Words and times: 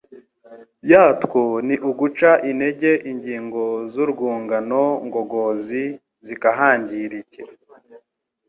yatwo 0.91 1.41
ni 1.67 1.75
uguca 1.89 2.31
intege 2.49 2.91
ingingo 3.11 3.63
z’urwungano 3.91 4.83
ngogozi, 5.07 5.83
zikahangirikira. 6.25 7.51